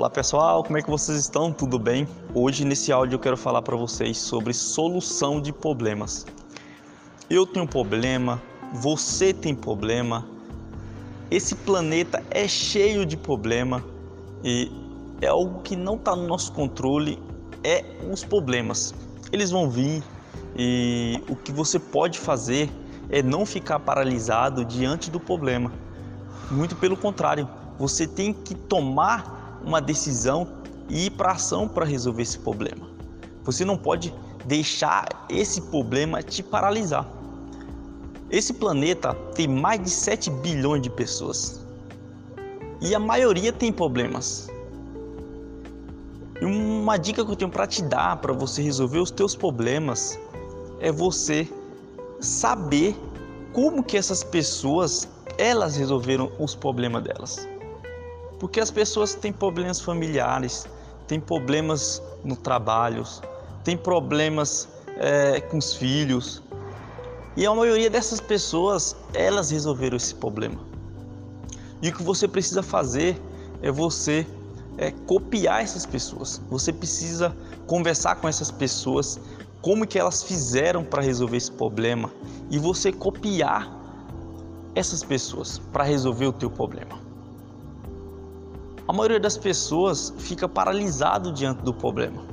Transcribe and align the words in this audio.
Olá 0.00 0.08
pessoal, 0.08 0.64
como 0.64 0.78
é 0.78 0.82
que 0.82 0.88
vocês 0.88 1.18
estão? 1.18 1.52
Tudo 1.52 1.78
bem? 1.78 2.08
Hoje 2.34 2.64
nesse 2.64 2.90
áudio 2.90 3.16
eu 3.16 3.20
quero 3.20 3.36
falar 3.36 3.60
para 3.60 3.76
vocês 3.76 4.16
sobre 4.16 4.54
solução 4.54 5.42
de 5.42 5.52
problemas. 5.52 6.26
Eu 7.28 7.46
tenho 7.46 7.66
um 7.66 7.68
problema, 7.68 8.40
você 8.72 9.34
tem 9.34 9.54
problema, 9.54 10.26
esse 11.30 11.54
planeta 11.54 12.24
é 12.30 12.48
cheio 12.48 13.04
de 13.04 13.14
problema 13.14 13.84
e 14.42 14.72
é 15.20 15.26
algo 15.26 15.60
que 15.60 15.76
não 15.76 15.96
está 15.96 16.16
no 16.16 16.26
nosso 16.26 16.50
controle, 16.54 17.22
é 17.62 17.84
os 18.10 18.24
problemas. 18.24 18.94
Eles 19.30 19.50
vão 19.50 19.68
vir 19.68 20.02
e 20.56 21.22
o 21.28 21.36
que 21.36 21.52
você 21.52 21.78
pode 21.78 22.18
fazer 22.18 22.70
é 23.10 23.22
não 23.22 23.44
ficar 23.44 23.78
paralisado 23.78 24.64
diante 24.64 25.10
do 25.10 25.20
problema. 25.20 25.70
Muito 26.50 26.74
pelo 26.74 26.96
contrário, 26.96 27.46
você 27.78 28.06
tem 28.06 28.32
que 28.32 28.54
tomar 28.54 29.39
uma 29.64 29.80
decisão 29.80 30.48
e 30.88 31.06
ir 31.06 31.10
para 31.10 31.32
ação 31.32 31.68
para 31.68 31.84
resolver 31.84 32.22
esse 32.22 32.38
problema. 32.38 32.88
Você 33.44 33.64
não 33.64 33.76
pode 33.76 34.14
deixar 34.44 35.26
esse 35.28 35.60
problema 35.62 36.22
te 36.22 36.42
paralisar. 36.42 37.06
Esse 38.30 38.52
planeta 38.52 39.14
tem 39.34 39.48
mais 39.48 39.82
de 39.82 39.90
7 39.90 40.30
bilhões 40.30 40.82
de 40.82 40.90
pessoas 40.90 41.66
e 42.80 42.94
a 42.94 42.98
maioria 42.98 43.52
tem 43.52 43.72
problemas. 43.72 44.48
E 46.40 46.44
uma 46.44 46.96
dica 46.96 47.24
que 47.24 47.30
eu 47.30 47.36
tenho 47.36 47.50
para 47.50 47.66
te 47.66 47.82
dar 47.82 48.16
para 48.16 48.32
você 48.32 48.62
resolver 48.62 48.98
os 48.98 49.10
teus 49.10 49.34
problemas 49.34 50.18
é 50.80 50.90
você 50.90 51.46
saber 52.20 52.96
como 53.52 53.82
que 53.82 53.96
essas 53.96 54.22
pessoas 54.22 55.08
elas 55.36 55.76
resolveram 55.76 56.30
os 56.38 56.54
problemas 56.54 57.02
delas. 57.02 57.48
Porque 58.40 58.58
as 58.58 58.70
pessoas 58.70 59.14
têm 59.14 59.32
problemas 59.32 59.80
familiares, 59.80 60.66
têm 61.06 61.20
problemas 61.20 62.02
no 62.24 62.34
trabalho, 62.34 63.04
têm 63.62 63.76
problemas 63.76 64.66
é, 64.96 65.42
com 65.42 65.58
os 65.58 65.74
filhos. 65.74 66.42
E 67.36 67.44
a 67.44 67.54
maioria 67.54 67.90
dessas 67.90 68.18
pessoas, 68.18 68.96
elas 69.12 69.50
resolveram 69.50 69.98
esse 69.98 70.14
problema. 70.14 70.58
E 71.82 71.90
o 71.90 71.92
que 71.94 72.02
você 72.02 72.26
precisa 72.26 72.62
fazer 72.62 73.20
é 73.62 73.70
você 73.70 74.26
é, 74.78 74.90
copiar 75.06 75.62
essas 75.62 75.84
pessoas. 75.84 76.40
Você 76.50 76.72
precisa 76.72 77.36
conversar 77.66 78.16
com 78.16 78.26
essas 78.26 78.50
pessoas, 78.50 79.20
como 79.60 79.86
que 79.86 79.98
elas 79.98 80.22
fizeram 80.22 80.82
para 80.82 81.02
resolver 81.02 81.36
esse 81.36 81.52
problema 81.52 82.10
e 82.50 82.58
você 82.58 82.90
copiar 82.90 83.70
essas 84.74 85.02
pessoas 85.02 85.58
para 85.58 85.84
resolver 85.84 86.26
o 86.26 86.32
teu 86.32 86.50
problema. 86.50 87.09
A 88.90 88.92
maioria 88.92 89.20
das 89.20 89.36
pessoas 89.36 90.12
fica 90.18 90.48
paralisado 90.48 91.32
diante 91.32 91.62
do 91.62 91.72
problema. 91.72 92.24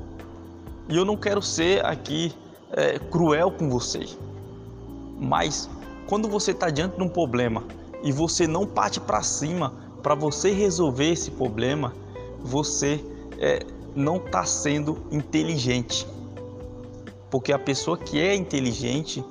E 0.90 0.98
eu 0.98 1.06
não 1.06 1.16
quero 1.16 1.40
ser 1.40 1.86
aqui 1.86 2.34
é, 2.72 2.98
cruel 2.98 3.52
com 3.52 3.70
você, 3.70 4.08
mas 5.20 5.70
quando 6.08 6.28
você 6.28 6.50
está 6.50 6.72
diante 6.72 6.98
de 6.98 7.04
um 7.04 7.10
problema 7.10 7.64
e 8.02 8.12
você 8.12 8.48
não 8.48 8.66
parte 8.66 9.00
para 9.00 9.22
cima 9.22 9.72
para 10.02 10.16
você 10.16 10.50
resolver 10.52 11.12
esse 11.12 11.30
problema, 11.30 11.94
você 12.42 13.06
é, 13.38 13.60
não 13.96 14.16
está 14.16 14.44
sendo 14.44 14.98
inteligente. 15.12 16.08
Porque 17.30 17.54
a 17.54 17.60
pessoa 17.60 18.00
que 18.00 18.20
é 18.20 18.34
inteligente, 18.34 19.24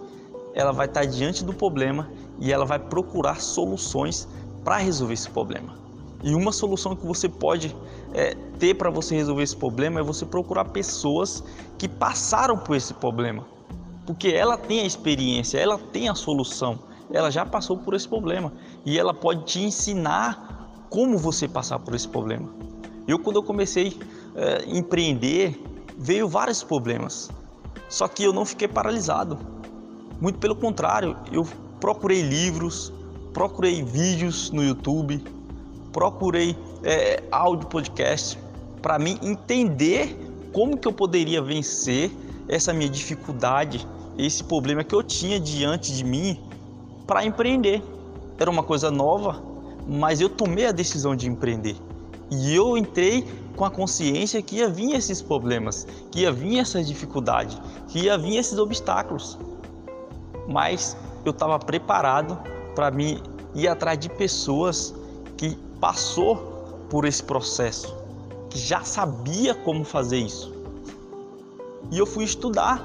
ela 0.54 0.70
vai 0.70 0.86
estar 0.86 1.00
tá 1.00 1.06
diante 1.06 1.44
do 1.44 1.52
problema 1.52 2.08
e 2.38 2.52
ela 2.52 2.64
vai 2.64 2.78
procurar 2.78 3.40
soluções 3.40 4.28
para 4.62 4.76
resolver 4.76 5.14
esse 5.14 5.28
problema. 5.28 5.85
E 6.22 6.34
uma 6.34 6.52
solução 6.52 6.96
que 6.96 7.06
você 7.06 7.28
pode 7.28 7.74
é, 8.14 8.34
ter 8.58 8.74
para 8.74 8.90
você 8.90 9.14
resolver 9.14 9.42
esse 9.42 9.56
problema 9.56 10.00
é 10.00 10.02
você 10.02 10.24
procurar 10.24 10.66
pessoas 10.66 11.42
que 11.78 11.88
passaram 11.88 12.56
por 12.56 12.76
esse 12.76 12.94
problema. 12.94 13.46
Porque 14.06 14.28
ela 14.28 14.56
tem 14.56 14.80
a 14.80 14.84
experiência, 14.84 15.58
ela 15.58 15.78
tem 15.78 16.08
a 16.08 16.14
solução, 16.14 16.78
ela 17.12 17.30
já 17.30 17.44
passou 17.44 17.76
por 17.76 17.94
esse 17.94 18.08
problema 18.08 18.52
e 18.84 18.98
ela 18.98 19.12
pode 19.12 19.44
te 19.44 19.60
ensinar 19.60 20.86
como 20.88 21.18
você 21.18 21.46
passar 21.48 21.78
por 21.78 21.94
esse 21.94 22.08
problema. 22.08 22.48
Eu, 23.06 23.18
quando 23.18 23.36
eu 23.36 23.42
comecei 23.42 23.96
a 24.34 24.40
é, 24.40 24.64
empreender, 24.66 25.60
veio 25.98 26.28
vários 26.28 26.62
problemas, 26.62 27.30
só 27.88 28.08
que 28.08 28.24
eu 28.24 28.32
não 28.32 28.44
fiquei 28.44 28.68
paralisado. 28.68 29.38
Muito 30.20 30.38
pelo 30.38 30.56
contrário, 30.56 31.16
eu 31.30 31.46
procurei 31.80 32.22
livros, 32.22 32.92
procurei 33.32 33.82
vídeos 33.82 34.50
no 34.50 34.64
YouTube, 34.64 35.22
procurei 35.96 36.54
é, 36.84 37.22
áudio 37.32 37.66
podcast 37.68 38.38
para 38.82 38.98
mim 38.98 39.18
entender 39.22 40.14
como 40.52 40.76
que 40.76 40.86
eu 40.86 40.92
poderia 40.92 41.40
vencer 41.40 42.12
essa 42.46 42.70
minha 42.70 42.90
dificuldade, 42.90 43.88
esse 44.18 44.44
problema 44.44 44.84
que 44.84 44.94
eu 44.94 45.02
tinha 45.02 45.40
diante 45.40 45.96
de 45.96 46.04
mim 46.04 46.38
para 47.06 47.24
empreender. 47.24 47.82
Era 48.38 48.50
uma 48.50 48.62
coisa 48.62 48.90
nova, 48.90 49.42
mas 49.88 50.20
eu 50.20 50.28
tomei 50.28 50.66
a 50.66 50.70
decisão 50.72 51.16
de 51.16 51.30
empreender. 51.30 51.76
E 52.30 52.54
eu 52.54 52.76
entrei 52.76 53.26
com 53.56 53.64
a 53.64 53.70
consciência 53.70 54.42
que 54.42 54.56
ia 54.56 54.68
vir 54.68 54.94
esses 54.94 55.22
problemas, 55.22 55.86
que 56.12 56.20
ia 56.20 56.30
vir 56.30 56.58
essas 56.58 56.86
dificuldades, 56.86 57.56
que 57.88 58.00
ia 58.00 58.18
vir 58.18 58.36
esses 58.36 58.58
obstáculos. 58.58 59.38
Mas 60.46 60.94
eu 61.24 61.30
estava 61.30 61.58
preparado 61.58 62.38
para 62.74 62.90
me 62.90 63.18
ir 63.54 63.66
atrás 63.66 63.98
de 63.98 64.10
pessoas 64.10 64.94
que 65.36 65.56
passou 65.80 66.36
por 66.88 67.04
esse 67.04 67.22
processo, 67.22 67.94
que 68.48 68.58
já 68.58 68.82
sabia 68.82 69.54
como 69.54 69.84
fazer 69.84 70.18
isso. 70.18 70.52
E 71.90 71.98
eu 71.98 72.06
fui 72.06 72.24
estudar 72.24 72.84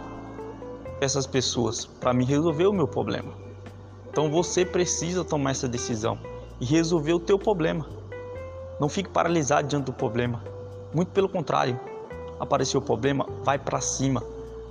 essas 0.99 1.25
pessoas 1.25 1.85
para 1.85 2.13
me 2.13 2.25
resolver 2.25 2.67
o 2.67 2.73
meu 2.73 2.87
problema. 2.87 3.33
Então 4.09 4.29
você 4.29 4.65
precisa 4.65 5.23
tomar 5.23 5.51
essa 5.51 5.67
decisão 5.67 6.19
e 6.59 6.65
resolver 6.65 7.13
o 7.13 7.19
teu 7.19 7.39
problema. 7.39 7.87
Não 8.79 8.89
fique 8.89 9.09
paralisado 9.09 9.67
diante 9.67 9.85
do 9.85 9.93
problema. 9.93 10.43
Muito 10.93 11.11
pelo 11.11 11.29
contrário, 11.29 11.79
apareceu 12.39 12.79
o 12.79 12.83
problema, 12.83 13.25
vai 13.43 13.57
para 13.57 13.79
cima. 13.79 14.21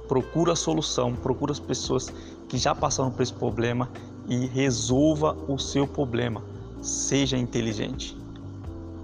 Procura 0.06 0.52
a 0.52 0.56
solução, 0.56 1.14
procura 1.14 1.52
as 1.52 1.60
pessoas 1.60 2.12
que 2.48 2.58
já 2.58 2.74
passaram 2.74 3.10
por 3.10 3.22
esse 3.22 3.32
problema 3.32 3.88
e 4.28 4.46
resolva 4.46 5.36
o 5.48 5.58
seu 5.58 5.86
problema 5.86 6.42
seja 6.82 7.36
inteligente. 7.36 8.16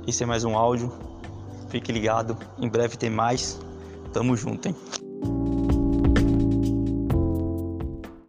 Esse 0.06 0.22
é 0.22 0.26
mais 0.26 0.44
um 0.44 0.56
áudio. 0.56 0.92
Fique 1.68 1.92
ligado, 1.92 2.36
em 2.58 2.68
breve 2.68 2.96
tem 2.96 3.10
mais. 3.10 3.58
Tamo 4.12 4.36
junto, 4.36 4.68
hein? 4.68 4.76